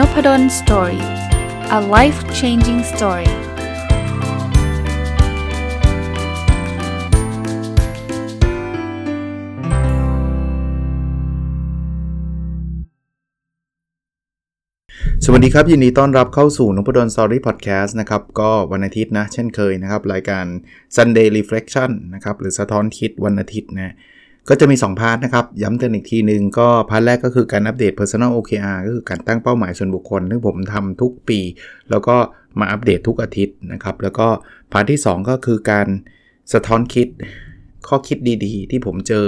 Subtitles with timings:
[0.00, 1.02] Nopadol story
[1.78, 3.32] a life changing story ส
[15.30, 20.44] วัสดีครับ ยินดีต้อนรับเข้าสู่นพดล story podcast นะครับ ก็วันอาทิตย์นะ เช่นเคยนะครับ รายการ
[20.96, 23.94] Sunday Reflection นะครับ หรือสะท้อนคิดวันอาทิตย์นะ
[24.48, 31.40] ก็จะมี 2 part นะครับ ย้ำเตือนอีกทีหนึ่งก็ part แรกก็คือการอัปเดต Personal OKR ก็คือการตั้งเป้าหมายส่วนบุคคล ซึ่งผมทำทุกปี
[31.90, 32.16] แล้วก็
[32.58, 34.28] มาอัปเดตทุกอาทิตย์นะครับ แล้วก็
[34.72, 35.88] part ที่ 2 ก็คือการ
[36.52, 37.08] สะท้อนคิด
[37.88, 39.26] ข้อคิดดีๆ ที่ผมเจอ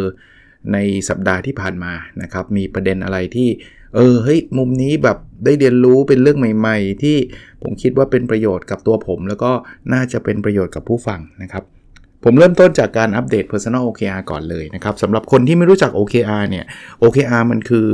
[0.72, 3.48] ในสัปดาห์ที่ผ่านมานะครับ มีประเด็นอะไรที่
[3.94, 7.16] เออเฮ้ยมุมนี้แบบได้เรียนรู้เป็นเรื่องใหม่ ๆ ที่
[7.62, 9.52] ผมคิดว่าเป็นประโยชน์กับตัวผม แล้วก็
[9.92, 11.64] น่าจะเป็นประโยชน์กับผู้ฟังนะครับ
[12.24, 16.64] ผมเริ่มต้นจากการอัปเดต Personal OKR ก่อนเลยนะครับสำหรับคนที่ไม่รู้จัก OKR เนี่ย
[17.02, 17.86] OKR มันคือ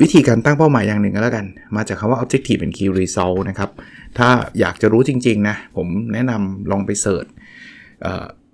[0.00, 3.70] วิธีการตั้งเป้าหมายอย่างหนึ่งก็แล้วกัน มาจากคำว่า Objective and Key Result นะครับ
[4.18, 4.28] ถ้า
[4.60, 7.26] อยากจะรู้จริง ๆ นะ ผมแนะนำลองไปเสิร์ช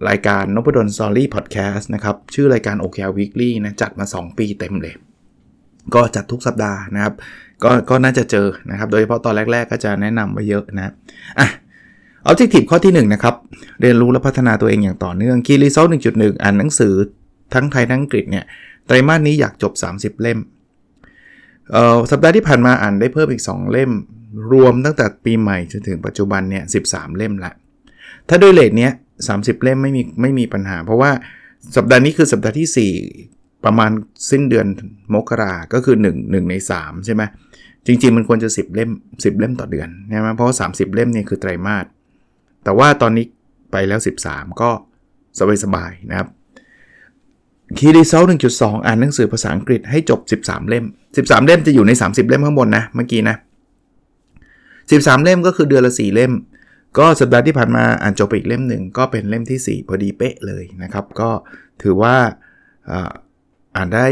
[0.08, 4.94] รายการนพดล Story Podcast นะครับ ชื่อรายการ OKR Weekly นะ จัดมา 2 ปีเต็มเลย
[5.94, 7.14] ก็จัดทุกสัปดาห์นะครับ
[7.64, 10.92] ก็ก็น่าจะเจอนะครับ โดยเฉพาะตอนแรก ๆ ก็จะแนะนำไว้เยอะนะ
[11.38, 11.48] อะ
[12.30, 13.34] Objective ข้อที่1นะครับ
[13.80, 16.94] เรียนรู้และพัฒนาตัวเองอย่างต่อเนื่อง Key Result 1.1 อ่านหนังสือ
[17.54, 18.44] ทั้งไทยทั้งอังกฤษเนี่ย
[18.86, 20.38] ไตรมาสนี้อยากจบ 30 เล่ม
[21.72, 23.90] เอ่อ สัปดาห์ที่ผ่านมาอ่านได้เพิ่มอีก 2 เล่ม
[24.52, 27.52] รวมตั้งแต่ปีใหม่จนถึงปัจจุบันเนี่ย 13 เล่มละ
[28.28, 28.92] ถ้าด้วยเลทเนี้ย
[29.28, 31.10] 30 เล่มไม่มีไม่มีปัญหา เพราะว่า
[31.76, 32.92] สัปดาห์นี้คือสัปดาห์ที่
[33.24, 33.90] 4 ประมาณ
[34.30, 34.66] สิ้นเดือน
[35.14, 37.22] มกรา ก็คือ 1 1 ใน 3 ใช่ไหม
[37.86, 41.86] จริง ๆ มันควรจะ 10 เล่ม 10 เล่มต่อเดือนใช่ไหมเพราะ 30 เล่มเนี่ยคือไตรมาส
[42.68, 43.26] แต่ว่าตอนนี้
[43.72, 44.70] ไปแล้ว 13 ก็
[45.64, 46.28] สบายๆนะครับ
[47.78, 50.84] Key Result 1.2อ่านหนังสือภาษาอังกฤษให้จบ 13 เล่ม
[51.16, 53.36] 13 เล่มจะอยู่ใน 30 เล่มข้างบนนะ เมื่อกี้นะ
[54.50, 56.32] 13 เล่มก็คือเดือนละ 4 เล่ม
[56.98, 61.30] ก็สัปดาห์ที่ผ่านมาอ่านจบไปอีกเล่มหนึ่งก็เป็นเล่มที่ 4 พอดีเป๊ะเลยนะครับ ก็
[61.82, 62.14] ถือว่า
[63.76, 64.06] อ่านได้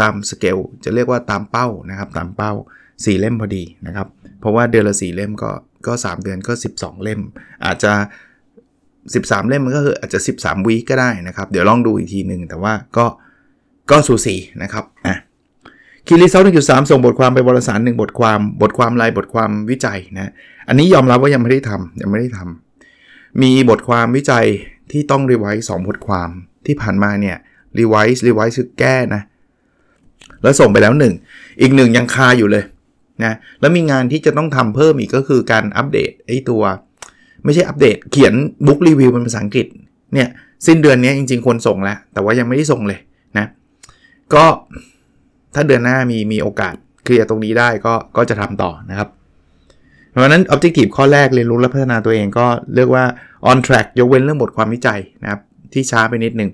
[0.00, 2.52] ตามสเกลจะเรียกว่าตามเป้านะครับ ตามเป้า
[2.84, 4.08] 4 เล่มพอดีนะครับ
[4.40, 5.50] เพราะว่าเดือนละ 4 เล่มก็
[5.86, 7.20] ก็ 3 เดือนก็ 12 เล่ม
[7.64, 7.92] อาจจะ
[8.74, 13.06] 13 เล่มมันก็คืออาจจะ 13 วีก็ได้นะครับ เดี๋ยวลองดูอีกทีหนึ่งแต่ว่าก็
[13.90, 15.16] ก็สูสีนะครับอะ
[16.06, 20.32] key result หนึ่งจุดสามส่งบทความไปวารสารหนึ่งบทความบทความลายบทความวิจัยนะ
[20.68, 24.46] อันนี้ยอมรับว่ายังไม่ได้ทำยังไม่ได้ทำมีบทความวิจัย
[24.90, 26.28] ที่ต้อง revise สองบทความ
[26.66, 27.36] ที่ผ่านมาเนี่ย
[27.78, 29.22] revise revise คือแก้นะ
[30.42, 30.94] แล้วส่งไปแล้ว
[31.26, 32.64] 1อีกหนึ่งยังคาอยู่เลย
[33.22, 36.62] นะแล้วมีงานที่จะต้องทำเพิ่มอีกก็คือการอัปเดตไอ้ตัว
[37.44, 38.34] ไม่ใช่อัปเดตเขียน
[38.66, 39.66] บุ๊กรีวิวเป็นภาษาอังกฤษ
[40.14, 40.28] เนี่ย
[40.66, 43.00] สิ้นเดือนนี้จริงๆควรส่งแล้ว แต่ว่ายังไม่ได้ส่งเลย
[43.38, 43.46] นะ
[44.34, 44.44] ก็
[45.54, 49.08] ถ้าเดือนหน้ามีมีโอกาสเคลียร์ตรงนี้ได้ก็ก็จะทำต่อนะครับ
[50.10, 52.46] เพราะนั้น Objective ข้อแรกเรียนรู้และพัฒนาตัวเองก็
[52.76, 53.04] เรียกว่า
[53.50, 55.40] on track ยกเว้นเรื่องบทความวิจัยนะครับ
[55.72, 56.50] ที่ช้าไปนิดหนึ่ง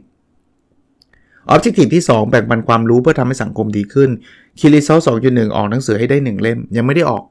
[1.55, 4.11] Objective ที่ 2 แบ่งปันความรู้เพื่อทำให้สังคมดีขึ้น
[4.59, 7.25] คีรีเซลสองจุดหนึ่งออกหนังสือให้ได้ 1 เล่ม ยังไม่ได้ออก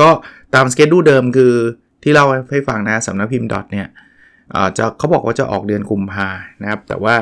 [0.00, 0.08] ก็
[0.54, 1.52] ตามสเกจดูเดิมคือ
[2.02, 3.86] ที่เล่าให้ฟังนะสำนักพิมพ์ดอทเนี่ย
[4.76, 6.28] จะเขาบอกว่าจะออกเดือนกุมภา
[6.62, 7.14] นะครับ แต่ว่า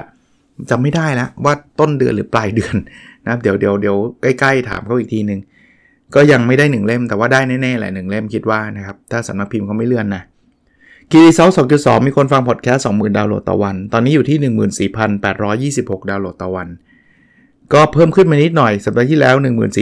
[0.71, 2.75] จำไม่ได้แล้วว่าต้นเดือนหรือปลายเดือน
[3.25, 5.41] นะครับเดี๋ยวเดี๋ยวเดี๋ยวใกล้ๆถามเขาอีกทีหนึ่ง
[6.15, 10.23] ก็ยังไม่ได้1เล่มแต่ว่าได้แน่ๆแหละหนึ่งเล่มคิดว่านะครับ ถ้าสำนักพิมพ์เขาไม่เลื่อนนะ
[11.11, 14.89] คีรีเซลสองจุดสองมีคนฟังพอดแคสต์สองหมื่นดาวน์โหลดต่อวัน ตอนนี้อยู่ที่
[15.81, 16.69] 14,826ดาวน์โหลดต่อวัน
[17.73, 19.35] ก็เพิ่มขึ้นมานิดหน่อย สัปดาห์ที่แล้ว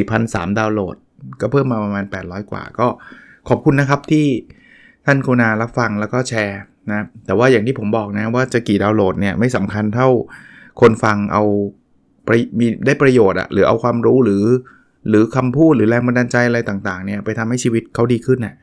[0.04, 0.96] 14,003 ดาวน์โหลด
[1.40, 2.86] ก็เพิ่มมาประมาณ 800 กว่า ก็
[3.48, 4.26] ขอบคุณนะครับที่
[5.06, 6.60] ท่านคุณารับฟังแล้วก็แชร์
[6.90, 10.08] นะ แต่ว่าอย่างที่ผมบอกนะว่าจะกี่ดาวน์โหลดเนี่ยไม่สำคัญเท่า
[10.80, 11.42] คนฟังเอา
[12.58, 14.44] มีได้ประโยชน์อะหรือเอาความรู้หรือ
[15.08, 18.54] หรือคำพูดหรือแรงบันดาลใจอะไรต่างๆเนี่ยไปทำให้ชีวิตเขาดีขึ้นน่ะ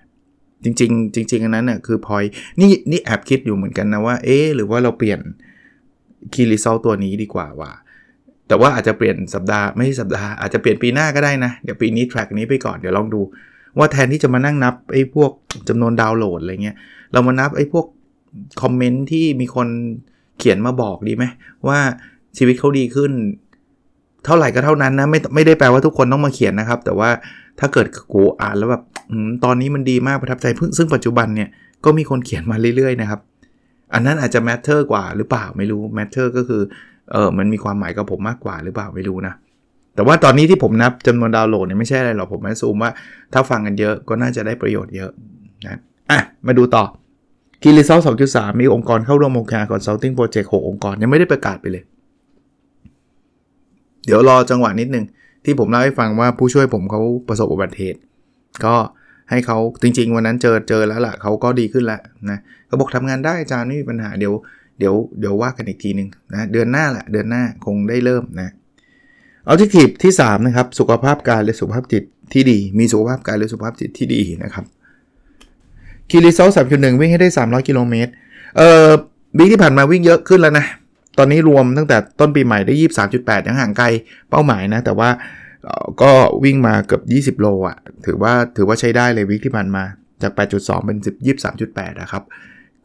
[0.63, 2.23] จริงๆ จริงๆอันนั้นน่ะคือพอย
[2.59, 5.19] นี่นี่แอบคิดอยู่เหมือนกันนะว่า เอ๊หรือว่าเราเปลี่ยน
[6.33, 7.71] key result ตัวนี้ดีกว่าว่า
[8.49, 13.21] แต่ว่าอาจจะเปลี่ยนสัปดาห์ไม่ใช่สัปดาห์อาจจะเปลี่ยนปีหน้าก็ได้นะ เดี๋ยวปีนี้ track นี้ไปก่อนเดี๋ยวลองดู
[13.77, 15.31] ว่าแทนที่จะมานั่งนับไอ้พวก
[15.69, 16.75] จำนวนดาวน์โหลดอะไรเงี้ย
[17.13, 17.85] เรามานับไอ้พวก
[18.61, 19.67] คอมเมนต์ที่มีคน
[20.37, 21.23] เขียนมาบอกดีไหม
[21.67, 21.79] ว่า
[22.37, 23.11] ชีวิตเขาดีขึ้น
[24.25, 27.09] เท่าไหร่ก็เท่านั้นนะไม่ไม่ได้แปลว่าทุกคนต้องมาเขียนนะครับ แต่ว่า
[27.59, 28.83] ถ้าเกิดกูอ่านแล้วแบบ
[29.43, 31.49] ตอนนี้มันดีมากประทับใจเพิ่งซึ่งปัจจุบันเนี่ย
[31.85, 33.19] ก็มีคนเขียนมาเรื่อยๆนะครับ
[33.93, 36.61] อันนั้นอาจจะ matter กว่าหรือเปล่าไม่รู้ matter ก็คือ
[37.11, 39.33] เออมันมีความหมายกับผมมากกว่าหรือเปล่าไม่รู้นะ
[39.95, 42.91] แต่ว่าตอนนี้ที่ผมนับจำนวนดาวน์โหลดเนี่ยไม่ใช่อะไรหรอกผม assume ว่า
[43.33, 45.11] ถ้าฟังกันเยอะก็น่าจะได้ประโยชน์เยอะ
[45.67, 45.79] นะ
[46.11, 46.83] อะมาดูต่อ
[47.61, 51.83] key result สองจุดสามมีองค์กรเข้าร่วมโครงการ consulting project หกองค์กร ยังไม่ได้ประกาศไปเลย
[54.05, 55.05] เดี๋ยวรอจังหวะนิดนึง
[55.45, 57.99] ที่ผมเล่าให้ฟังว่าผู้ช่วยผมเขาประสบอุบัติเหตุ
[58.65, 58.75] ก็
[59.29, 64.33] ให้เขาจริง ๆ วันนั้นเจอเจอแล้วล่ะเขาก็ดีขึ้นแล้วนะเขาบอกทำงานได้อาจารย์ไม่มีปัญหาเดี๋ยว
[64.79, 68.49] เดี๋ยวเดี๋ยวว่ากันอีกทีหนึ่งนะเดือนหน้าแหละเดือนหน้าคงได้เริ่มนะ
[69.45, 72.03] เอาที่ทีที่3นะครับสุขภาพกายและสุขภาพจิต
[72.33, 74.65] ที่ดี มีสุขภาพกายและสุขภาพจิตที่ดีนะครับ
[76.09, 78.11] คีรีเซลสามจุดหนึ่งวิ่งให้ได้ 300 กิโลเมตร
[78.57, 78.89] เอ่อ
[79.37, 80.65] บิ๊กที่ผ่านมาวิ่งเยอะขึ้นแล้วนะ
[81.17, 82.73] ตอนนี้รวมตั้งแต่ต้นปีใหม่ได้
[83.11, 83.85] 23.8 ยังห่างไกล
[84.29, 85.09] เป้าหมายนะ แต่ว่า
[86.01, 86.11] ก็
[86.43, 86.99] วิ่งมาเกือ
[87.31, 89.83] บ20 โลอะ่ะถือว่าถือว่าใช้ได้เลยวิกที่ผ่านมา
[90.21, 92.23] จาก 8.2 เป็น10 23.8นะครับ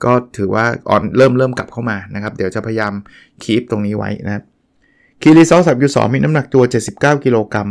[0.05, 2.93] ก็ถือว่าอ่อนเริ่มเริ่มกลับเข้ามานะครับ เดี๋ยวจะพยายาม
[3.43, 4.44] คีปตรงนี้ไว้นะครับ
[5.23, 6.62] คีรีซอสามจุดสองมีน้ำหนักตัว
[6.94, 7.69] 79 กิโลกรัม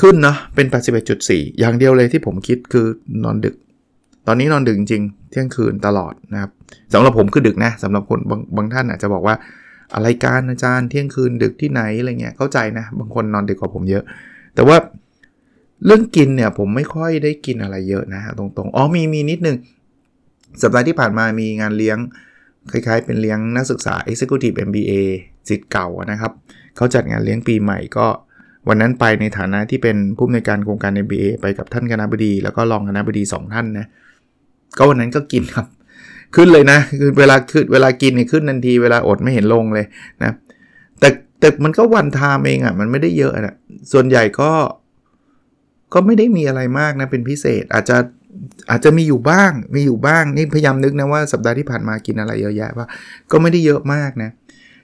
[0.00, 0.66] ขึ้นเนาะเป็น
[1.12, 2.86] 81.4 อย่างเดียวเลยที่ผมคิดคือ
[3.24, 3.54] นอนดึก
[4.26, 6.50] ตอนนี้นอนดึกจริงเที่ยงคืนตลอดนะครับ
[6.92, 9.34] สำหรับผมคือดึกนะสำหรับคนบางบางท่านอาจจะบอกว่า
[9.94, 14.04] อะไรการอาจารย์เที่ยงคืนดึกที่ไหนอะไรเงี้ยเข้าใจนะ บางคนนอนดึกกว่าผมเยอะ
[14.54, 14.76] แต่ว่า
[15.86, 19.56] เรื่องกินเนี่ยผมไม่ค่อยได้กินอะไรเยอะนะตรงๆอ๋อมีมีนิดนึง
[20.62, 21.98] สัปดาห์ที่ผ่านมามีงานเลี้ยง
[22.72, 24.92] คล้ายๆ เป็นเลี้ยงนักศึกษา Executive MBA
[25.48, 26.32] สิทธิ์เก่านะครับ
[26.76, 28.06] เขาจัดงานเลี้ยงปีใหม่ก็
[28.68, 33.86] วันนั้นไปในฐานะที่เป็นผู้อำนวยการโครงการ MBA ไปกับท่านคณะบดี แล้วก็รองคณะบดี 2 ท่านนะ
[34.78, 35.66] ก็วันนั้นก็กินครับ
[36.34, 39.86] ขึ้นเลยนะคือเวลาขึ้นเวลากินเนี่ยขึ้นทันทีเวลาอดไม่เห็นลงเลย
[40.22, 40.32] นะ
[41.00, 41.08] แต่
[41.40, 43.54] แต่มันก็วันทามเองอะ่ะมันไม่ได้เยอะนะ
[43.92, 44.50] ส่วนใหญ่ก็
[45.94, 47.96] ก็ไม่ได้มีอะไรมากนะเป็นพิเศษอาจจะ
[48.70, 52.86] อาจจะมีอยู่บ้าง มีอยู่บ้าง นี่พยายามนึกนะว่าสัปดาห์ที่ผ่านมากินอะไรเยอะแยะว่า
[53.30, 54.30] ก็ไม่ได้เยอะมากนะ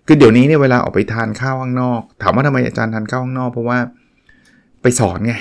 [0.07, 3.79] คือเดี๋ยวนี้เนี่ยเวลาออกไปทานข้าวข้างนอก ถามว่าทำไมอาจารย์ทานข้าวข้างนอก เพราะว่า
[4.83, 5.35] ไปสอนไง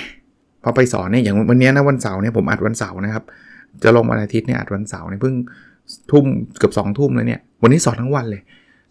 [0.62, 3.24] พอไปสอนเนี่ยอย่างวันนี้นะวันเสาร์เนี่ยผมอัดวันเสาร์นะครับ
[3.82, 5.34] จะลงวันอาทิตย์เนี่ยอัดวันเสาร์เนี่ยเพิ่ง
[6.10, 6.24] ทุ่ม
[6.58, 8.42] เกือบสองทุ่มเลยเนี่ย วันนี้สอนทั้งวันเลย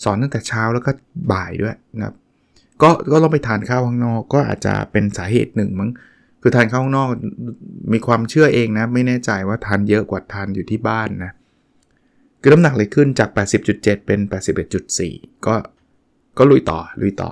[0.04, 0.92] สอนตั้งแต่เช้าแล้วก็
[1.32, 2.16] บ่ายด้วยนะครับ
[2.82, 5.90] ก็ก็ลองไปทานข้าวข้างนอก ก็อาจจะเป็นสาเหตุหนึ่งมั้ง
[6.48, 7.10] คือทานข้าวข้างนอก
[7.94, 11.32] มีความเชื่อเองนะ ไม่แน่ใจว่าทานเยอะกว่าทานอยู่ที่บ้านนะ
[12.42, 13.30] คือน้ำหนักเลยขึ้นจาก
[13.68, 14.20] 80.7 เป็น
[14.84, 15.56] 81.4 ก็
[16.38, 17.30] ก็ลุยต่อลุยต่อ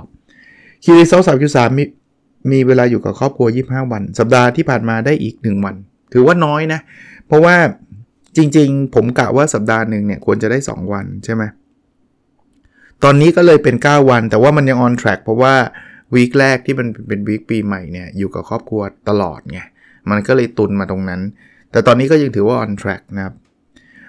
[0.84, 1.84] คีรีเซลสามจุดสามมี
[2.52, 5.76] มีเวลาอยู่กับครอบครัว 25 วัน สัปดาห์ที่ผ่านมาได้อีก 1 วัน
[6.14, 6.80] ถือว่าน้อยนะ
[7.28, 7.56] เพราะว่า
[8.38, 11.44] จริงๆ ผมกะว่าสัปดาห์หนึ่งเนี่ยควรจะได้ 2 วันใช่ไหม
[13.04, 15.56] ตอนนี้ก็เลยเป็น 9 วัน แต่ว่ามันยัง on track เพราะว่า
[16.16, 19.60] วีคแรกที่มันเป็นวีคปีใหม่เนี่ยอยู่กับครอบครัวตลอดไง
[20.10, 21.22] มันก็เลยตุนมาตรงนั้น
[21.72, 23.36] แต่ตอนนี้ก็ยังถือว่า on track นะครับ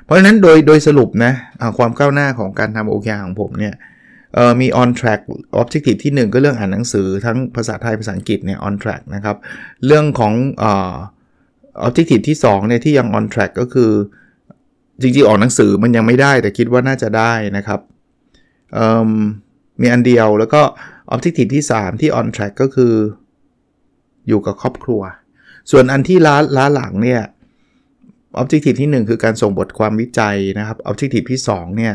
[0.04, 1.32] เพราะฉะนั้นโดยโดยสรุปนะ
[1.78, 3.74] ความก้าวหน้าของการทำโอเคของผมเนี่ย
[4.60, 5.20] มี on track
[5.60, 9.36] objective ที่ 1 ก็เรื่องอ่านหนังสือทั้งภาษาไทยภาษาอังกฤษเนี่ย on track นะครับ
[9.86, 10.64] เรื่องของอ
[11.86, 13.90] objective ที่2เนี่ยที่ยัง on track ก็คือ
[15.00, 17.80] จริงๆ ออกหนังสือมันยังไม่ได้แต่คิดว่าน่าจะได้นะครับ
[19.80, 20.62] มีอันเดียวแล้วก็
[21.12, 22.94] objective ที่ 3 ที่ on track ก็คือ
[24.28, 25.02] อยู่กับครอบครัว
[25.70, 27.22] ส่วนอันที่ล้าล้าหลังเนี่ย
[28.40, 31.94] objective ที่ 1 คือการส่งบทความวิจัยนะครับ objective ที่2เนี่ย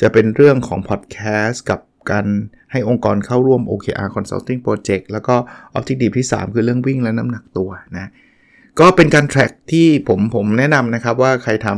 [0.00, 2.26] จะเป็นเรื่องของพอดแคสต์กับการ
[2.72, 5.34] ให้องค์กรเข้าร่วม OKR Consulting Project แล้วก็
[5.78, 8.10] Objective ที่ 3 คือเรื่องวิ่งและน้ำหนักตัวนะ
[8.80, 11.68] ก็เป็นการ track ที่ผมผมแนะนำนะครับว่าใครท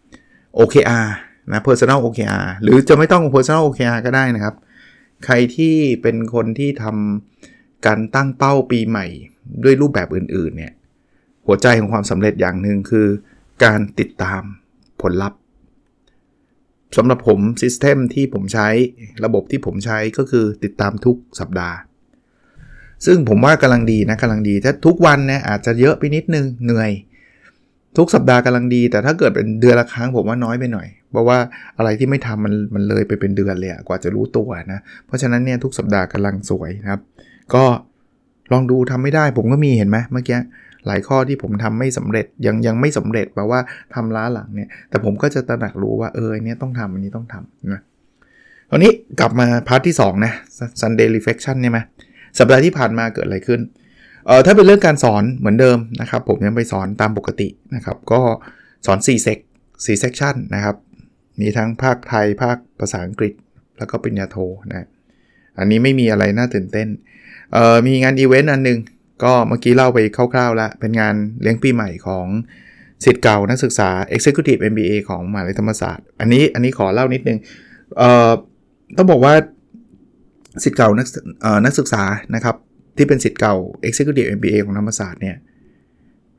[0.00, 1.06] ำ OKR
[1.52, 4.54] นะ Personal OKR หรือจะไม่ต้อง Personal OKR ก็ได้นะครับ
[5.24, 9.06] ใครที่เป็นคนที่ทำการตั้งเป้าปีใหม่
[9.64, 10.72] ด้วยรูปแบบอื่น ๆ เนี่ย
[11.46, 13.06] หัวใจของความสำเร็จอย่างหนึ่งคือ
[13.64, 14.42] การติดตาม
[15.02, 15.38] ผลลัพธ์
[16.96, 18.68] สำหรับผมซิสเต็มที่ผมใช้
[19.24, 21.76] ระบบที่ผมใช้ก็คือติดตามทุกสัปดาห์
[23.06, 26.90] ซึ่งผมว่ากำลังดีนะกำลังดี ถ้าทุกวันนะอาจจะเยอะไปนิดนึงเหนื่อย
[27.96, 31.38] ทุกสัปดาห์กำลังดี แต่ถ้าเกิดเป็นเดือนละครั้งผมว่าน้อยไปหน่อย เพราะว่า
[31.78, 37.00] อะไรที่ไม่ทำมันมันเลยไปเป็นเดือนเลยกว่าจะรู้ตัวนะ เพราะฉะนั้นเนี่ยทุกสัปดาห์กำลังสวยนะครับ
[37.54, 37.64] ก็
[38.52, 40.38] ลองดูทำไม่ได้ผมก็มีเห็นไหมเมื่อกี้
[40.86, 43.60] หลายข้อที่ผมทำไม่สำเร็จยังยังไม่สำเร็จแปลว่า
[43.94, 47.80] ทำล้าหลังเนี่ยแต่ผมก็จะตระหนักรู้ว่าเออเนี่ยต้องทำอันนี้ต้องทำนะ
[48.70, 50.32] คราวนี้กลับมา part ที่2นะ
[50.80, 51.78] Sunday Reflection เนี่ยไหม
[52.38, 53.60] สัปดาห์ที่ผ่านมาเกิดอะไรขึ้น
[54.26, 58.20] เออถ้าเป็นเรื่องการสอนเหมือนเดิมนะครับ ผมยังไปสอนตามปกตินะครับ ก็
[58.86, 60.76] สอน4 sec 4 section นะครับ
[61.40, 63.32] มีทั้งภาคไทยภาคภาษาอังกฤษ
[63.78, 64.36] แล้วก็ปริญญาโท
[64.70, 64.86] นะ
[65.58, 66.88] อันนี้ไม่มีอะไรน่าตื่นเต้น
[67.52, 68.78] เออมีงานอีเวนต์อันนึง
[69.24, 72.26] ก็เมื่อกี้เล่าไปคร่าวๆแล้วเป็นงานเลี้ยงปีใหม่ของ
[73.04, 77.38] ศิษย์เก่านักศึกษา Executive MBA ของมหาวิทยาลัยธรรมศาสตร์ อันนี้อันนี้ขอเล่านิดนึง
[77.98, 78.30] เอ่อ
[78.96, 79.34] ต้องบอกว่า
[80.64, 81.06] ศิษย์เก่านัก
[81.64, 82.02] นักศึกษา
[82.34, 82.56] นะครับ
[82.96, 83.54] ที่เป็นศิษย์เก่า
[83.88, 85.36] Executive MBA ของธรรมศาสตร์เนี่ย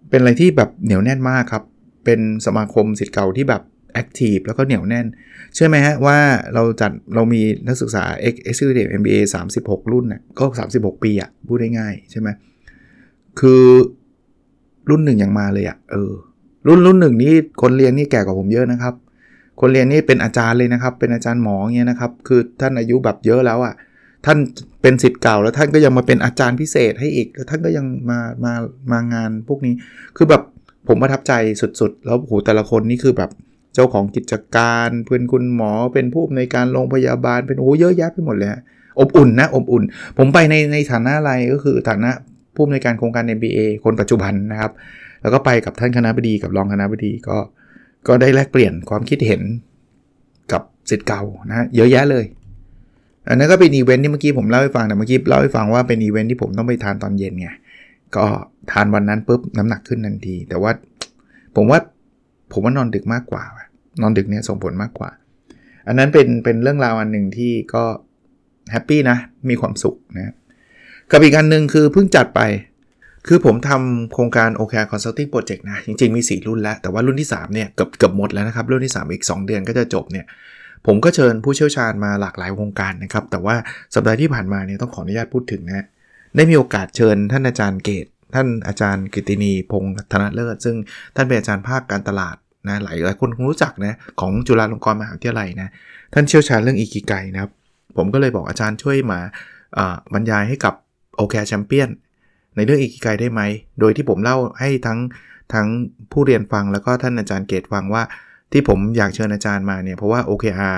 [0.10, 1.63] เป็นอะไรที่แบบเหนียวแน่นมากครับ
[2.06, 3.62] เป็นสมาคมศิษย์เก่าที่แบบ
[3.93, 5.05] active แล้วก็เหนียวแน่น
[5.53, 6.17] เชื่อไหมฮะว่า
[6.53, 8.03] เราจัดเรามีนักศึกษา
[8.50, 9.19] Executive MBA
[9.55, 12.29] 36 รุ่นน่ะก็ 36 ปีอะ่ะพูดได้ง่ายใช่ไหม
[13.39, 13.63] คือ
[14.89, 16.12] รุ่นหนึ่งยังมาเลยอะ่ะเออ
[16.67, 18.93] รุ่นรุ่นหนึ่งนี่คนเรียนนี่แก่กว่าผมเยอะนะครับ
[19.60, 23.74] คนเรียนนี่เป็นอาจารย์เลยนะครับ เป็นอาจารย์หมอเงี้ยนะครับ คือท่านอายุแบบเยอะแล้วอะ่ะ
[24.25, 24.38] ท่าน
[24.81, 28.53] เป็นสิทธิ์เก่าแล้วท่านก็ยังมาเป็นอาจารย์พิเศษให้อีกแล้วท่านก็ยังมามา
[28.91, 29.74] มางานพวกนี้
[30.17, 30.41] คือแบบ
[30.88, 33.31] ผมประทับใจสุดๆ แล้วโหแต่ละคนนี่คือแบบ
[33.79, 38.50] จ้าของกิจการเพื่อนคุณหมอเป็นผู้ในวยการโรงพยาบาลเป็นโอ้เยอะแยะไปหมดเลย
[39.00, 39.83] อบอุ่นนะอบอุ่น
[40.17, 42.12] ผมไปในในฐานะอะไรก็คือฐานะ
[42.55, 44.71] ผู้ในวยการโครงการ MBA คนปัจจุบันนะครับ
[45.21, 47.38] แล้วก็ไปกับท่านคณะบดีกับรองคณะบดีก็
[48.07, 49.41] ก็ได้แลกเปลี่ยนความคิดเห็น
[50.51, 52.25] กับศิษย์เก่านะเยอะแยะเลย
[53.27, 57.50] อันนั้นก็เป็นอีเวนท์ที่เมื่อกี้ผมเล่าให้ฟังแต่เมื่อกี้เล่าให้ฟังว่าเป็นอีเวนท์ที่ผมต้องไปทานตอนเย็นไง
[58.15, 58.25] ก็
[58.71, 60.71] ทานวันนั้นปุ๊บน้ำหนักขึ้นทันที แต่ว่า
[61.55, 61.79] ผมว่า
[62.51, 63.43] ผมว่านอนดึกมากกว่า
[64.01, 65.10] นอนดึกเนี่ยส่งผลมากกว่า
[65.88, 67.84] อันนั้นเป็นเป็นเรื่องราวอันหนึ่งที่ก็
[68.72, 69.18] happy นะ
[69.50, 70.34] มีความสุขนะ
[71.12, 72.41] กับอีกอันหนึ่งคือเพิ่งจัดไป
[73.27, 78.94] คือผมทำโครงการ OKR Consulting Project นะ จริง ๆ มี 4 รุ่นแล้ว แต่ว่ารุ่นที่ 3 เนี่ย เกือบเกือบหมดแล้วนะครับ รุ่นที่
[79.01, 80.25] 3 อีก 2 เดือนก็จะจบเนี่ย
[80.88, 83.56] ผมก็เชิญผู้เชี่ยวชาญมาหลากหลายวงการนะครับ แต่ว่า
[83.96, 85.86] สัปดาห์ที่ผ่านมาเนี่ยต้องขออนุญาตพูดถึงนะ
[86.36, 90.75] ได้มีโอกาสเชิญท่านอาจารย์เกตท่านอาจารย์กิตินีพงศ์ธนเลิศ ซึ่ง
[91.15, 92.36] ท่านเป็นอาจารย์ภาคการตลาด
[92.68, 95.70] นะหลายหลายคนคงรู้จักนะของจุฬาลงกรณ์มหาวิทยาลัยนะ
[96.13, 97.51] ท่านเชี่ยวชาญเรื่องอีกิไกนะครับ
[97.98, 99.20] ผมก็เลยบอกอาจารย์ช่วยมา
[100.13, 100.74] บรรยายให้กับ
[101.18, 101.89] โอเคแชมเปี้ยน
[102.56, 103.42] ในเรื่องอีกิไกได้ไหม
[103.80, 105.00] โดยที่ผมเล่าให้ทั้ง
[105.54, 105.68] ทั้ง
[106.12, 108.04] ผู้เรียนฟังแล้วก็ท่านอาจารย์เกตฟังว่า
[108.51, 110.78] ที่ผมอยากเชิญอาจารย์มาเนี่ยเพราะว่า OKR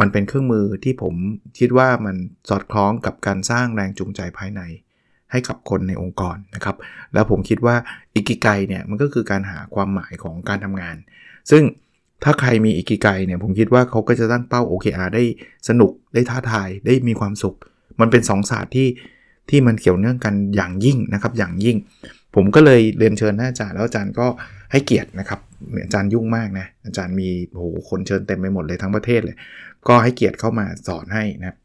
[0.00, 1.14] มันเป็นเครื่องมือที่ผม
[1.58, 2.16] คิดว่ามัน
[2.48, 4.60] สอดคล้องกับการสร้างแรงจูงใจภายใน
[5.32, 6.76] ให้กับคนในองค์กรนะครับ
[7.14, 7.76] แล้วผมคิดว่า
[8.14, 10.96] อิกิไกเนี่ยมันก็คือการหาความหมายของการทำงาน
[11.50, 11.62] ซึ่ง
[12.24, 15.24] ถ้าใครมีอิกิไกเนี่ยผมคิดว่าเขาก็จะตั้งเป้า OKR ได้
[15.68, 17.56] สนุกได้ท้าทายได้มีความสุข
[18.00, 18.88] มันเป็นสองศาสตร์ที่
[19.50, 21.76] ที่มันเกี่ยวเนื่องกันอย่างยิ่งนะครับอย่างยิ่ง
[22.34, 24.26] ผมก็เลยเรียนเชิญอาจารย์แล้วอาจารย์ก็
[24.72, 25.40] ให้เกียรตินะครับ
[25.84, 29.36] อาจารย์ยุ่งมากนะอาจารย์มีโหคนเชิญเต็มไปหมดเลยทั้งประเทศเลย
[29.88, 31.56] ก็ให้เกียรติเข้ามาสอนให้นะ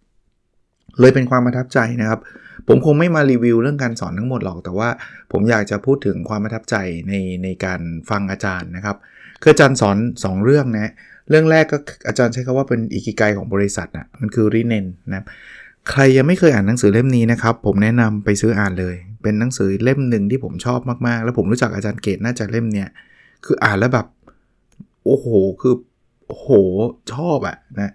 [1.00, 2.20] เลยเป็นความประทับใจนะครับ
[2.68, 4.89] ผมคงไม่มารีวิวเรื่องการสอนทั้งหมดหรอก แต่ว่า
[5.32, 6.75] ผมอยากจะพูดถึงความประทับใจ
[7.10, 7.13] ใน
[7.44, 8.98] ในการฟังอาจารย์นะครับ
[9.42, 10.94] คืออาจารย์สอน 2 เรื่องนะ
[11.30, 11.77] เรื่องแรกก็
[12.08, 15.25] อาจารย์ใช้คำว่าเป็นอิกิไกของบริษัทนะมันคือรีเนนนะครับ
[15.92, 22.89] ใครยังไม่เคยอ่านหนังสือเล่มนี้นะครับ ผมแนะนำไปซื้ออ่านเลย เป็นหนังสือเล่มหนึ่งที่ผมชอบมากๆ แล้วผมรู้จักอาจารย์เกตน่าจะเล่มเนี้ย
[23.46, 24.08] คืออ่านแล้วแบบ
[25.06, 25.27] โอ้โห
[25.62, 25.74] คือ
[26.27, 26.50] โอ้โห
[27.13, 27.92] ชอบอะนะ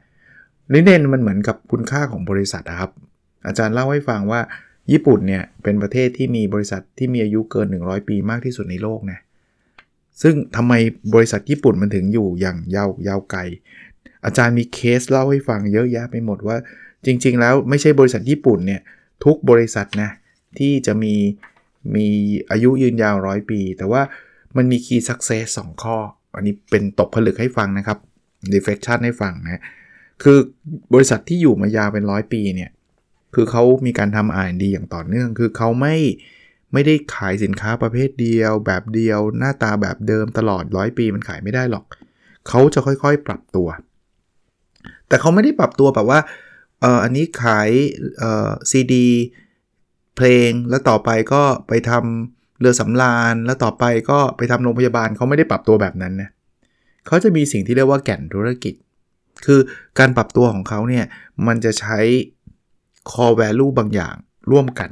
[0.75, 2.91] นิเนนมันเหมือนกับคุณค่าของบริษัทนะครับ
[3.47, 4.41] อาจารย์เล่าให้ฟังว่า
[4.93, 9.19] ญี่ปุ่นเนี่ยเป็นประเทศที่มีบริษัทที่มีอายุเกิน 100 ปีมากที่สุดในโลกนะ
[10.23, 10.73] ซึ่งทำไม
[11.15, 13.41] บริษัทญี่ปุ่นมันถึงอยู่อย่างยาวยาวไกล
[14.25, 16.57] อาจารย์มีเคสเล่าให้ฟังเยอะแยะไปหมดว่า
[17.07, 18.81] จริง ๆ แล้วไม่ใช่บริษัทญี่ปุ่นเนี่ย
[19.25, 20.11] ทุกบริษัทนะ
[20.59, 21.15] ที่จะมี
[21.97, 22.07] มี
[22.51, 24.03] อายุยืนยาวร้อยปี แต่ว่า
[24.57, 25.97] มันมี key success 2ข้อ
[26.35, 27.99] อันนี้เป็นตกผลึกให้ฟังนะครับ
[28.55, 29.63] reflection ให้ฟังนะ
[30.23, 30.39] คือ
[30.95, 32.71] บริษัทที่อยู่มายาวเป็นร้อยปีเนี่ย
[33.35, 35.97] คือเขามีการทำ R&D อย่างต่อเนื่อง คือเขาไม่
[36.73, 41.85] ไม่ได้ขายสินค้าประเภทเดียว แบบเดียว หน้าตาแบบเดิมตลอดร้อยปีมันขายไม่ได้หรอก
[42.49, 43.69] เขาจะค่อยๆปรับตัว
[45.09, 46.21] แต่เขาไม่ได้ปรับตัวแบบว่า
[46.81, 47.69] เอออันนี้ขาย
[48.19, 49.09] เอ่อซีดี
[50.17, 56.29] เพลงแล้วต่อไปก็ไปทำเรือสำราญ แล้วต่อไปก็ไปทำโรงพยาบาลเขาไม่ได้ปรับตัวแบบนั้นนะ
[57.07, 58.75] เขาจะมีสิ่งที่เรียกว่าแก่นธุรกิจ
[59.47, 59.61] คือ
[59.99, 61.05] การปรับตัวของเขาเนี่ย
[61.47, 61.99] มันจะใช้
[63.11, 64.15] core value บางอย่าง
[64.51, 64.91] ร่วมกัน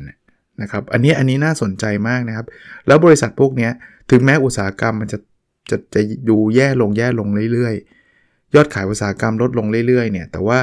[0.62, 2.46] นะครับ อันนี้อันนี้น่าสนใจมากนะครับ
[2.86, 3.70] แล้วบริษัทพวกนี้
[4.10, 5.18] ถึงแม้อุตสาหกรรมมันจะ
[5.70, 10.58] จะจะดูแย่ลงแย่ลงเรื่อยๆ ยอดขายอุตสาหกรรมลดลงเรื่อยๆเนี่ย แต่ว่า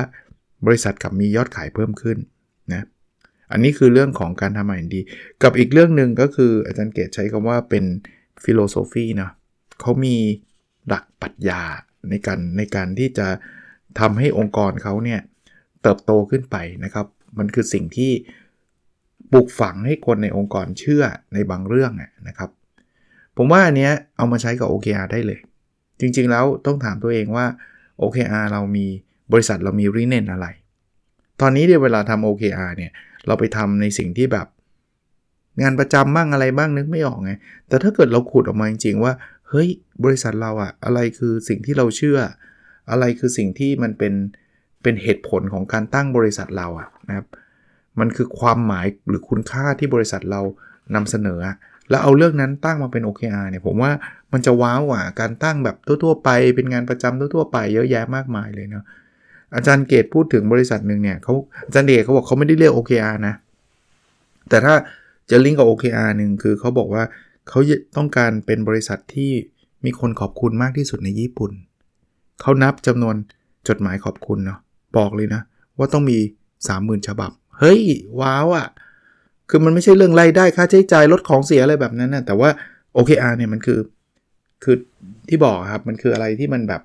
[0.65, 2.17] บริษัทกลับมียอดขายเพิ่มขึ้น
[2.73, 2.85] นะ
[3.51, 5.01] อันนี้คือเรื่องของการทำ R&D
[5.43, 7.85] กับอีกเรื่องหนึ่งก็คืออาจารย์เกตใช้คำว่าเป็น
[8.43, 9.29] philosophy นะ
[9.81, 10.15] เขามี
[10.87, 11.61] หลักปรัชญา
[12.09, 13.27] ในการในการที่จะ
[13.99, 15.19] ทำให้องค์กรเขาเนี่ย
[15.81, 17.05] เติบโตขึ้นไปนะครับ
[17.37, 18.11] มันคือสิ่งที่
[19.31, 21.91] ปลูกฝังให้คนในองค์กรเชื่อในบางเรื่อง
[22.27, 22.49] นะครับ
[23.37, 25.39] ผมว่าอันเนี้ยเอามาใช้กับ OKR ได้เลย
[25.99, 27.45] จริงๆแล้วต้องถามตัวเองว่า
[28.01, 28.85] OKR เรามี
[29.31, 30.47] บริษัทเรามีรีเนนอะไร
[31.41, 32.91] ตอนนี้เดี๋ยวเวลาทำ OKR เนี่ย
[33.27, 34.47] เราไปทำในสิ่งที่แบบ
[35.61, 37.31] งานประจำบ้างอะไรบ้างนึกไม่ออกไง
[37.67, 39.13] แต่ถ้าเกิดเราขุดออกมาจริงๆว่า
[39.49, 39.69] เฮ้ย
[40.03, 42.19] บริษัทเราอะอะไรคือสิ่งที่เราเชื่อ
[42.91, 44.13] อะไรคือสิ่งที่มันเป็น
[44.83, 47.27] เป็นเหตุผลของการตั้งบริษัทเราอะนะครับ
[47.99, 50.41] มันคือความหมายหรือคุณค่าที่บริษัทเรา
[50.95, 51.39] นำเสนอ
[51.89, 53.91] แล้วเอาเรื่องนั้นตั้งมาเป็น OKR เนี่ยผมว่า
[54.33, 58.83] มันจะว้าวกว่าการตั้งแบบทั่วๆไป เป็นงานประจำทั่วๆไปเยอะแยะมากมายเลยเนาะ
[59.55, 61.33] อาจารย์เกตพูดถึงบริษัทหนึ่งเนี่ยเขา
[61.65, 63.33] อาจารย์เดชเขาบอกเขาไม่ได้เรียก OKR นะ
[64.49, 64.73] แต่ถ้า
[65.29, 67.03] จะลิงก์กับ OKR หนึ่งคือเขาบอกว่า
[67.49, 67.59] เขา
[67.97, 69.31] ต้องการเป็นบริษัทที่
[69.85, 71.51] มีคนขอบคุณมากที่สุดในญี่ปุ่น
[72.41, 73.15] เขานับจำนวน
[73.67, 74.59] จดหมายขอบคุณเนาะ
[74.97, 75.41] บอกเลยนะ
[75.77, 76.17] ว่าต้องมี
[76.63, 77.81] 30,000 ฉบับ เฮ้ย
[78.21, 78.67] ว้าวอะ่ะ
[79.49, 82.49] คือมันไม่ใช่เรื่องรายได้ค่าใช้จ่ายลดของเสียอะไรแบบนั้นนะแต่ว่า
[82.95, 83.79] OKR เนี่ยมันคือ
[84.63, 84.75] คือ
[85.29, 86.81] ที่บอกครับ มันคืออะไรที่มันแบบ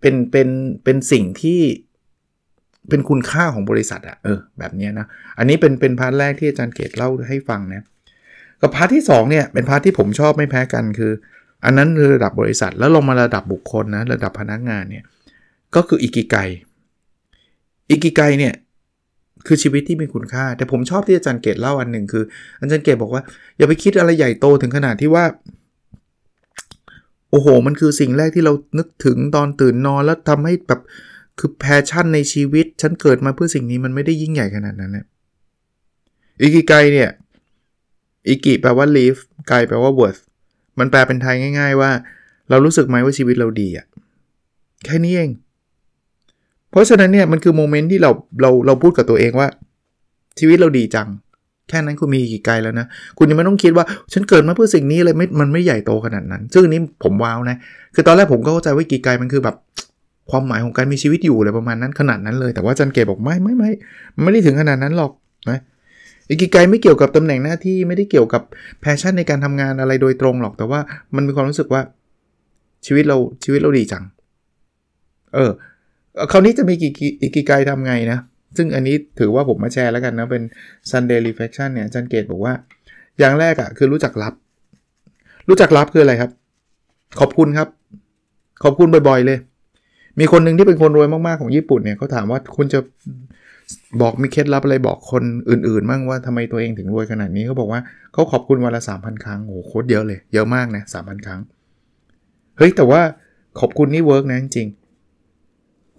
[0.00, 0.48] เป็น เป็น
[0.84, 1.60] เป็นสิ่งที่
[2.88, 5.06] เป็นคุณค่าของบริษัทอะเออแบบนี้นะ
[5.38, 7.84] อันนี้เป็นเป็น part แรกที่อาจารย์เกตเล่าให้ฟังนะ
[8.62, 11.12] กับ part ที่2เนี่ยเป็น part ที่ผมชอบไม่แพ้กันคือ
[11.64, 15.04] อันนั้นคือระดับบริษัทแล้วลงมาระดับบุคคลนะระดับพนักงานเนี่ย
[15.74, 16.36] ก็คืออิกิไก
[17.90, 18.54] อิกิไกเนี่ย
[19.46, 22.24] คือชีวิตที่มีคุณค่า แต่ผมชอบที่อาจารย์เกตเล่าอันหนึ่งคือ
[22.60, 23.22] อาจารย์เกตบอกว่า
[23.56, 25.24] อย่าไปคิดอะไรใหญ่โตถึงขนาดที่ว่า
[27.30, 30.80] โอ้โห มันคือสิ่งแรกที่เรานึกถึงตอนตื่นนอนแล้วทำให้แบบ
[31.38, 35.06] คือ passion ในชีวิต ฉันเกิดมาเพื่อสิ่งนี้มันไม่ได้ยิ่งใหญ่ขนาดนั้นนะ
[36.40, 37.10] อิกิไกเนี่ย
[38.28, 40.20] อิกิแปลว่า live ไกแปลว่า worth
[40.78, 41.90] มันแปลเป็นไทยง่าย ๆ ว่า
[42.50, 43.86] เรารู้สึกไหมว่าชีวิตเราดีอะ
[44.84, 45.30] แค่นี้เอง
[46.70, 48.10] เพราะฉะนั้นเนี่ยมันคือ moment ที่เรา
[48.42, 49.48] เราเราพูดกับตัวเองว่า
[50.38, 51.08] ชีวิตเราดีจัง
[51.68, 52.86] แค่นั้นคุณมีอิกิไกแล้วนะ
[53.18, 57.56] คุณยังไม่ต้องคิดว่า ฉันเกิดมาเพื่อสิ่งนี้เลยไม่มันไม่ใหญ่โตขนาดนั้น ซึ่งนี้ผม wow นะ
[57.94, 59.56] คือตอนแรกผมก็เข้าใจว่าอิกิไกมันคือแบบ
[60.30, 63.70] ความหมายของการมีชีวิตอยู่อะไรประมาณนั้นขนาดนั้นเลย แต่ว่าจารย์เกตบอกไม่ไม่ไม่
[64.22, 65.12] ไม่ได้ถึงขนาดนั้นหรอก
[65.50, 65.58] นะ
[66.30, 68.42] อิกิไกไม่เกี่ยวกับตำแหน่งหน้าที่ไม่ได้เกี่ยวกับ
[68.80, 70.80] passion ในการทำงานอะไรโดยตรงหรอก แต่ว่า
[71.16, 71.82] มันมีความรู้สึกว่า
[72.86, 74.04] ชีวิตเราชีวิตเราดีจัง
[75.34, 75.50] เออ
[76.32, 78.18] คราวนี้จะมีกี่อิกิไกทำไงนะ
[78.56, 80.42] ซึ่งอันนี้ถือว่าผมมาแชร์แล้วกันนะ เป็น
[80.90, 82.54] Sunday Reflection เนี่ยจารย์เกตบอกว่า
[83.18, 84.34] อย่างแรกอะ่ะคือรู้จักรับ
[85.48, 86.30] รู้จักรับคืออะไรครับ
[87.20, 87.68] ขอบคุณครับ
[88.64, 89.38] ขอบคุณบ่อยๆเลย
[90.20, 92.78] มีคนหนึ่งที่เป็นคนรวยมากๆของญี่ปุ่นเนี่ยเขาถามว่าคุณจะ
[94.00, 97.80] บอกมีเคล็ดลับอะไรบอกคนอื่นๆบ้างว่าทำไมตัวเองถึงรวยขนาดนี้เขาบอกว่า
[98.12, 101.40] เขาขอบคุณวันละสามพันครั้งโอ้โคตรเยอะเลย เยอะมากนะสามพันครั้ง
[102.58, 103.00] เฮ้ยแต่ว่า
[103.60, 104.68] ขอบคุณนี่เวิร์กนะจริง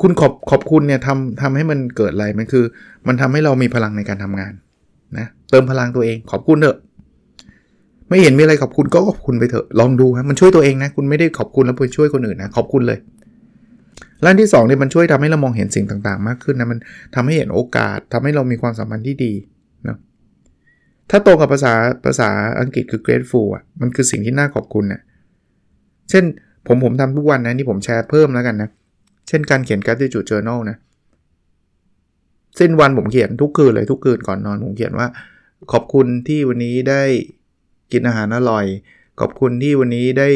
[0.01, 2.63] คุณขอบขอบคุณเนี่ยทำทำให้มันเกิดอะไรมันคือ
[3.07, 4.53] มันทำให้เรามีพลังในการทำงาน
[5.17, 6.77] นะเติมพลังตัวเองขอบคุณเถอะ
[8.09, 12.99] ไม่เห็นมีอะไรขอบคุณก็ขอบคุณไปเถอะลองดูครับมันช่วยตัวเองนะ คุณไม่ได้ขอบคุณแล้วไปช่วยคนอื่นนะขอบคุณเลย
[14.25, 16.79] ล้านที่2เนี่ยมันช่วยทำให้เรามองเห็นสิ่งต่างๆ มากขึ้นนะมัน
[17.15, 19.33] ทำให้เห็นโอกาสทำให้เรามีความสัมพันธ์ที่ดี
[19.87, 19.97] นะ
[21.09, 21.73] ถ้าตรงกับภาษา
[22.05, 25.01] ภาษาอังกฤษคือ grateful อะมันคือสิ่งที่น่าขอบคุณนะ่ะ
[26.09, 26.23] เช่น
[26.67, 28.69] ผมผมทำทุกวันนะนี่ผมแชร์เพิ่มแล้วกันนะ
[29.27, 30.77] เช่นการเขียน gratitude journal นะ
[32.57, 35.07] เส้นวันผมเขียนทุกคืนเลยทุกคืนก่อนนอนผมเขียนว่า
[35.71, 37.03] ขอบคุณที่วันนี้ได้
[37.91, 38.65] กินอาหารอร่อย
[39.19, 40.29] ขอบคุณที่วันนี้ได้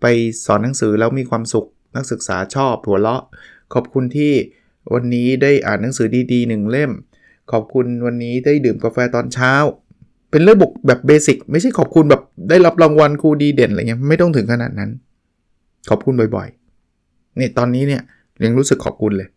[0.00, 0.06] ไป
[0.46, 3.22] สอนหนังสือแล้วมีความสุข นักศึกษาชอบหัวเราะ
[3.74, 4.32] ขอบคุณที่
[4.94, 6.90] วันนี้ได้อ่านหนังสือดีๆหนึ่งเล่ม
[7.52, 9.52] ขอบคุณวันนี้ได้ดื่มกาแฟตอนเช้า
[10.30, 14.90] เป็นเรื่องบกแบบเบสิกไม่ใช่ขอบคุณแบบได้รับรางวัลครูดีเด่นอะไรเงี้ยไม่ต้องถึงขนาดนั้น
[15.90, 18.02] ขอบคุณบ่อยๆเนี่ยตอนนี้เนี่ย
[18.44, 19.28] ยังรู้สึกขอบคุณเลย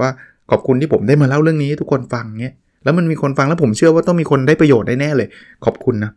[0.00, 0.10] ว่า
[0.50, 5.28] ขอบคุณที่ผมได้มาเล่าเรื่องนี้ทุกคนฟังเนี่ยแล้วมันมีคนฟังแล้วผมเชื่อว่าต้องมีคนได้ประโยชน์ได้แน่เลย
[5.64, 6.10] ขอบคุณนะ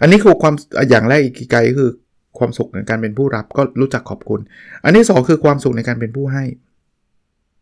[0.00, 0.54] อันนี้คือความ
[0.90, 1.90] อย่างแรกอีกไกลคือ
[2.40, 4.40] ความสุขในการเป็นผู้รับก็รู้จักขอบคุณ
[4.84, 6.44] อันที่ 2 คือความสุขในการเป็นผู้ให้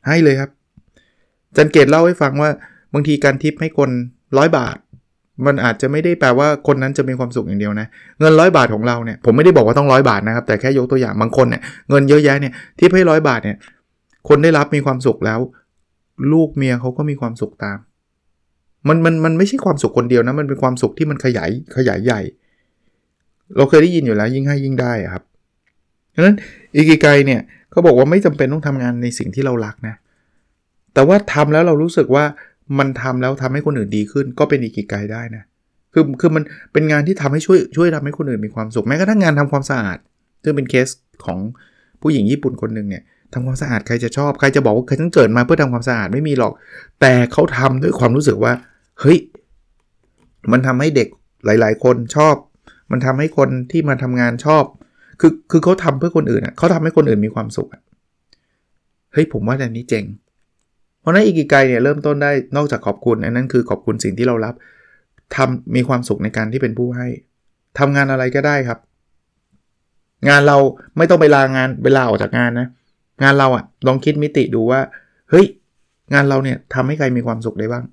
[0.07, 0.51] ให้เลยครับ
[1.57, 2.51] จันเกตเล่าให้ฟังว่า
[2.95, 3.91] บางทีการทิปให้คน
[4.39, 4.77] ร้อยบาท
[5.47, 7.87] มันอาจจะไม่ได้แปลว่าคนนั้นจะมีความสุขอย่างเดียวนะ
[8.21, 13.57] เงินร้อยบาทของเราเนี่ยผมไม่ได้บอกว่าต้องร้อยบาทนะครับ แต่แค่ยกตัวอย่างบางคนเนี่ยเงินเยอะแยะเนี่ยทิปให้ร้อยบาทเนี่ย
[14.29, 15.41] คนได้รับมีความสุขแล้ว
[16.33, 17.79] ลูกเมียเขาก็มีความสุขตาม
[18.89, 22.21] มันมันมันไม่ใช่ความสุขคนเดียวนะมันเป็นความสุขที่มันขยายขยายใหญ่
[23.57, 25.23] เราเคยได้ยินอยู่แล้วยิ่งให้ยิ่งได้ครับ
[26.15, 26.37] ดังนั้น
[26.77, 29.95] อิกิไกเนี่ยเขาบอกว่าไม่จำเป็นต้องทำงานในสิ่งที่เรารักนะ
[30.95, 32.25] แต่ว่าทำแล้วเรารู้สึกว่า
[32.79, 35.45] มันทำแล้วทำให้คนอื่นดีขึ้น ก็เป็นอิกิไกได้นะ
[35.93, 39.99] คือคือมันเป็นงานที่ทำให้ช่วยช่วยทำให้คนอื่นมีความสุขแม้กระทั่งงานทำความสะอาด
[40.43, 40.89] ซึ่งเป็นเคส
[41.25, 41.39] ของ
[42.03, 46.53] ผู้หญิงญี่ปุ่นคนหนึ่งเนี่ยทำความสะอาดใครจะชอบใครจะบอกว่าเคยต้องเกิดมาเพื่อทำความสะอาดไม่มีหรอก
[47.01, 48.53] แต่เขาทำด้วยความรู้สึกว่า
[49.01, 49.19] เฮ้ย
[50.53, 51.09] มันทำให้เด็ก
[51.45, 52.35] หลาย ๆ คนชอบ
[52.91, 54.65] มันทำให้คนที่มาทำงานชอบ
[55.21, 57.69] คือคือเขาทำเพื่อคนอื่นอะเขาทำให้คนอื่นมีความสุข
[59.13, 60.05] เฮ้ยผมว่าอันนี้เจ๋ง
[61.01, 64.55] เพราะนั้นอีกิไกเนี่ยเริ่มต้นได้นอกจากขอบคุณ อันนั้นคือขอบคุณสิ่งที่เรารับ
[65.37, 67.09] ทำมีความสุขในการที่เป็นผู้ให้
[67.79, 68.79] ทำงานอะไรก็ได้ครับ
[70.29, 70.57] งานเรา
[70.97, 72.69] ไม่ต้องไปลางานเวลาออกจากงานนะ
[73.23, 74.81] งานเราอะลองคิดมิติดูว่า
[75.31, 75.47] เฮ้ย
[76.15, 77.85] งานเราเนี่ยทำให้ใครมีความสุขได้บ้าง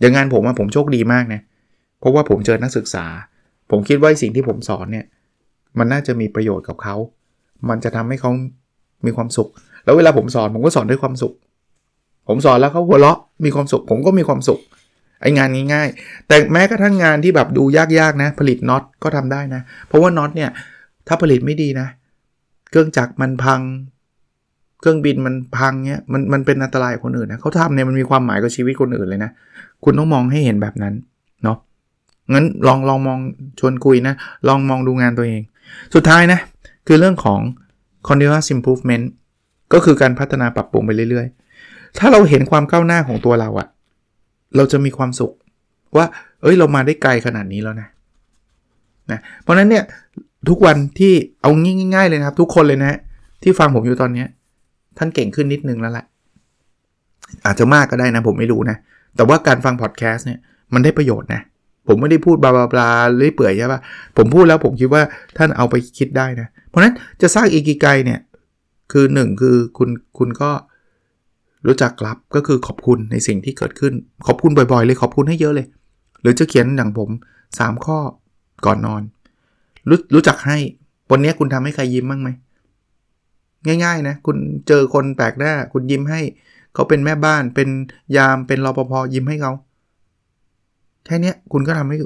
[0.00, 1.40] อย่างงานผมอะผมโชคดีมากนะ
[1.98, 3.04] เพราะว่าผมเจอนักศึกษา
[3.70, 5.06] ผมคิดว่าสิ่งที่ผมสอนเนี่ย
[5.78, 6.96] มันน่าจะมีประโยชน์กับเขา
[7.68, 8.30] มันจะทำให้เขา
[9.06, 9.48] มีความสุข
[9.84, 11.34] แล้วเวลาผมสอนผมก็สอนด้วยความสุข
[12.28, 14.60] ผมสอนแล้วเขาหัวเราะมีความสุข ผมก็มีความสุข
[15.20, 20.50] ไองานง่ายๆ แต่แม้กระทั่งงานที่แบบดูยากๆนะ ผลิตน็อตก็ทำได้นะ เพราะว่าน็อตเนี่ย
[21.06, 21.86] ถ้าผลิตไม่ดีนะ
[22.70, 23.60] เครื่องจักรมันพัง
[24.80, 29.30] เครื่องบินมันพังเนี่ยมันมันเป็นอันตรายคนอื่นนะเขาทำเนี่ยมันมีความหมายกับชีวิตคนอื่นเลยนะ
[29.84, 30.94] คุณต้องมองให้เห็นแบบนั้น
[31.44, 31.58] เนาะ
[32.32, 33.18] งั้นลองลองมอง
[33.58, 34.14] ชวนคุยนะ
[34.48, 35.42] ลองมองดูงานตัวเอง
[35.94, 36.40] สุดท้ายนะ
[36.86, 37.40] คือเรื่องของ
[38.08, 39.04] continuous improvement
[39.72, 43.68] ก็คือการพัฒนาปรับปรุงไปเรื่อยๆ ถ้าเราเห็นความก้าวหน้าของตัวเราอะ
[44.56, 45.32] เราจะมีความสุข
[45.96, 46.06] ว่า
[46.42, 47.88] เอ้ย เรามาได้ไกลขนาดนี้แล้วนะ
[49.10, 49.84] นะ เพราะนั้นเนี่ย
[50.48, 51.12] ทุกวันที่
[51.42, 51.50] เอา
[51.94, 52.98] ง่ายๆเลยนะครับ ทุกคนเลยนะ
[53.42, 54.24] ที่ฟังผมอยู่ตอนนี้
[54.98, 56.04] ท่านเก่งขึ้นนิดนึงแล้วแหละ
[57.44, 58.76] อาจจะมากก็ได้นะผมไม่รู้นะ
[59.16, 60.38] แต่ว่าการฟังพอดแคสต์เนี่ย
[60.74, 61.40] มันได้ประโยชน์นะ
[61.88, 63.80] ผมไม่ได้พูดบลาบลาเรื่อยเปื่อยใช่ปะ
[64.16, 65.02] ผมพูดแล้วผมคิดว่า
[65.36, 68.20] ท่านเอาไปคิดได้นะ เพราะนั้นจะสร้างอีกิไกเนี่ย
[68.92, 70.50] คือหนึ่งคือคุณคุณก็
[71.66, 73.92] รู้จักรับก็คือขอบคุณในสิ่งที่เกิดขึ้น
[74.26, 75.66] ขอบคุณบ่อยๆ เลยขอบคุณให้เยอะเลย
[76.20, 77.10] หรือจะเขียนอย่างผม
[77.48, 77.98] 3 ข้อ
[78.66, 79.02] ก่อนนอน
[79.88, 80.58] รู้รู้จักให้
[81.10, 82.28] วันนี้คุณทำให้ใครยิ้มบ้างไหม
[83.66, 84.36] ง่าย ๆ นะ คุณ
[84.68, 86.20] เจอคนแปลกหน้า คุณยิ้มให้
[86.74, 87.68] เขาเป็นแม่บ้านเป็น
[88.16, 89.52] ยามเป็นรปภยิ้มให้เขา
[91.08, 91.96] แค่นี้คุณก็ทำให้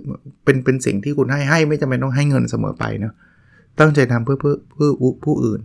[0.44, 3.14] เป็นเป็นสิ่งที่คุณให้ให้ไม่จำเป็นต้องให้เงินเสมอไปเนาะ
[3.80, 4.90] ตั้งใจทำเพื่อเพื่อเพื่อ
[5.24, 5.60] ผู้อื่น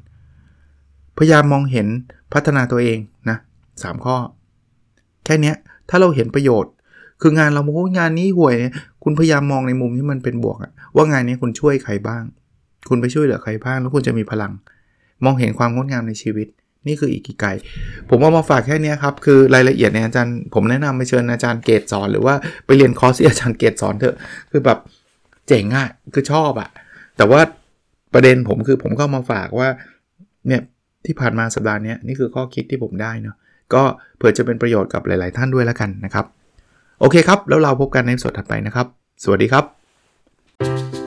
[1.18, 1.88] พยายามมองเห็น
[2.34, 2.98] พัฒนาตัวเอง
[3.30, 3.38] นะ
[3.72, 4.16] 3ข้อ
[5.26, 5.54] แค่นี้
[5.90, 6.72] ถ้าเราเห็นประโยชน์
[7.22, 8.74] คืองานเราโอ้งานนี้ห่วยเนี่ย
[9.04, 12.24] คุณพยายามมองในมุมที่มันเป็นบวกอะว่างานนี้คุณช่วยใครบ้าง
[12.90, 14.52] คุณไปช่วยเหลือใครบ้าง แล้วคุณจะมีพลัง
[15.26, 16.48] มองเห็นความงดงามในชีวิต
[16.88, 17.46] นี่คืออีกกี่ไก
[18.10, 22.36] ผมเอามาฝากแค่นี้ครับ คือรายละเอียดเนี่ยอาจารย์ ผมแนะนำไปเชิญอาจารย์เกตสอน หรือว่า
[22.66, 24.16] ไปเรียนคอร์สที่อาจารย์เกตสอนเถอะ
[24.52, 24.80] คือแบบ
[25.48, 26.70] เจ๋งอะคือชอบอะ
[27.18, 27.42] แต่ว่า
[28.14, 29.70] ประเด็นผมคือผมก็มาฝากว่า
[30.48, 30.62] เนี่ย
[31.06, 33.36] ที่ผ่านมาสัปดาห์นี้นี่คือข้อคิดที่ผมได้เนาะ
[33.74, 33.84] ก็
[34.18, 36.26] เผื่อจะเป็นประโยชน์กับหลาย ๆ ท่านด้วยแล้วกันนะครับ
[37.00, 38.88] โอเคครับ แล้วเราพบกันในสดถัดไปนะครับ
[39.24, 41.07] สวัสดีครับ